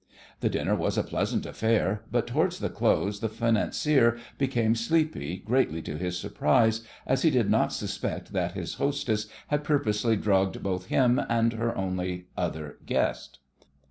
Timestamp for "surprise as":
6.17-7.21